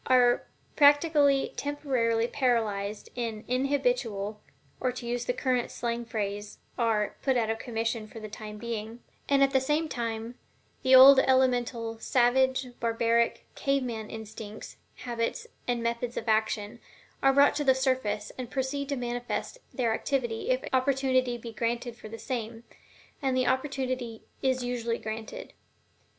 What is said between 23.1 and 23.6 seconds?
and the